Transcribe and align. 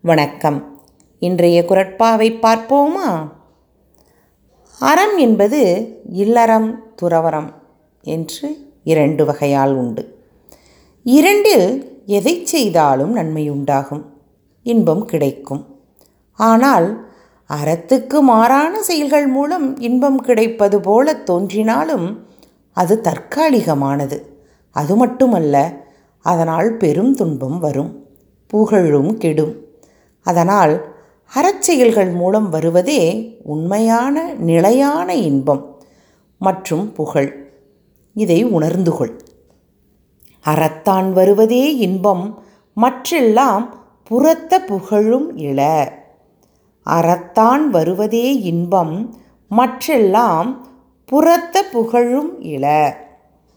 வணக்கம். 0.00 0.80
இன்றைய 1.18 1.64
குரட்பாவை 1.68 2.28
பார்ப்போமா? 2.42 3.32
அறம் 4.78 5.18
என்பது 5.18 5.60
இல்லறம் 6.12 6.82
துறவறம் 7.02 7.52
என்று 8.02 8.70
இரண்டு 8.84 9.24
வகையால் 9.24 9.74
உண்டு. 9.74 10.18
இரண்டில் 11.02 12.00
எதை 12.06 12.46
செய்தாலும் 12.46 13.12
நன்மை 13.12 13.50
உண்டாகும் 13.50 14.14
இன்பம் 14.62 15.04
கிடைக்கும். 15.04 15.66
ஆனால் 16.32 17.08
அறத்துக்கு 17.50 18.20
மாறான 18.20 18.82
செயல்கள் 18.82 19.26
மூலம் 19.26 19.80
இன்பம் 19.80 20.20
கிடைப்பது 20.20 20.80
போல 20.80 21.14
தோன்றினாலும் 21.14 22.26
அது 22.72 23.00
தற்காலிகமானது. 23.00 24.20
அது 24.70 24.96
மட்டுமல்ல 24.96 25.86
அதனால் 26.20 26.76
பெரும் 26.76 27.14
துன்பம் 27.14 27.58
வரும் 27.58 28.06
புகழும் 28.46 29.16
கெடும். 29.16 29.66
அதனால் 30.30 30.74
அறச்செயல்கள் 31.32 32.10
மூலம் 32.12 32.48
வருவதே 32.50 33.02
உண்மையான 33.44 34.16
நிலையான 34.48 35.08
இன்பம் 35.28 35.64
மற்றும் 36.40 36.86
புகழ். 36.92 37.30
இதை 38.16 38.38
உணர்ந்து 38.56 38.92
கொள். 38.96 39.14
அறத்தான் 40.44 41.08
வருவதே 41.12 41.64
இன்பம் 41.76 42.24
மற்றெல்லாம் 42.76 43.64
புறத்த 44.08 44.52
புகழும் 44.60 45.28
இள 45.38 45.60
அறத்தான் 46.86 47.64
வருவதே 47.72 48.26
இன்பம் 48.42 48.94
மற்றெல்லாம் 49.50 50.50
புறத்த 51.08 51.56
புகழும் 51.72 52.32
இள 52.54 52.64